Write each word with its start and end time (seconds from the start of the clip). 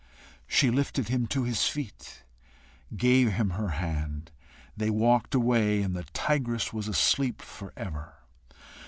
She 0.47 0.71
lifted 0.71 1.09
him 1.09 1.27
to 1.27 1.43
his 1.43 1.67
feet, 1.67 2.23
gave 2.97 3.33
him 3.33 3.51
her 3.51 3.67
hand, 3.69 4.31
they 4.75 4.89
walked 4.89 5.35
away, 5.35 5.83
and 5.83 5.95
the 5.95 6.05
tigress 6.11 6.73
was 6.73 6.87
asleep 6.87 7.39
for 7.39 7.71
ever. 7.77 8.15